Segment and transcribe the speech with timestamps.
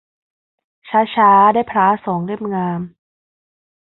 [0.87, 2.81] ช้าช้าได้พร้าสองเล่มงาม